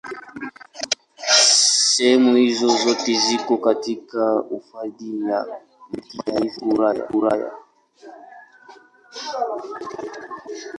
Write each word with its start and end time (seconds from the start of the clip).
Sehemu 1.91 2.35
hizo 2.35 2.67
zote 2.67 3.13
ziko 3.19 3.57
katika 3.57 4.43
Hifadhi 4.51 5.21
ya 5.25 5.45
Kitaifa 6.11 6.65
ya 6.95 7.05
Gouraya. 7.07 7.51